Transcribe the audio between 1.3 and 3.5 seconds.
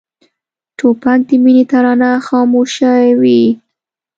مینې ترانه خاموشوي.